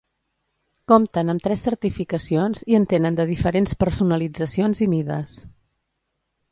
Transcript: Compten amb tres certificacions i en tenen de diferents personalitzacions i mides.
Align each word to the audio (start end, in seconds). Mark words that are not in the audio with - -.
Compten 0.91 1.29
amb 1.33 1.43
tres 1.47 1.65
certificacions 1.67 2.65
i 2.73 2.79
en 2.79 2.89
tenen 2.95 3.21
de 3.21 3.29
diferents 3.35 3.79
personalitzacions 3.85 4.83
i 4.87 4.91
mides. 4.97 5.39